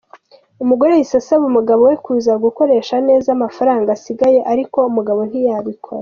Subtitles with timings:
[0.63, 5.99] Umugore yahise asaba umugabo we kuza gukoresha neza amafaranga asigaye ariko umugabo ntiyabikora.